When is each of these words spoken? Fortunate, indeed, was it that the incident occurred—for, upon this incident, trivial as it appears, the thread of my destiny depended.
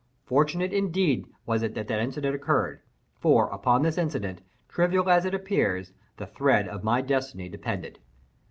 Fortunate, 0.25 0.73
indeed, 0.73 1.27
was 1.45 1.61
it 1.61 1.75
that 1.75 1.87
the 1.87 2.01
incident 2.01 2.33
occurred—for, 2.35 3.49
upon 3.51 3.83
this 3.83 3.99
incident, 3.99 4.41
trivial 4.67 5.07
as 5.11 5.25
it 5.25 5.35
appears, 5.35 5.93
the 6.17 6.25
thread 6.25 6.67
of 6.67 6.83
my 6.83 7.01
destiny 7.01 7.47
depended. 7.47 7.99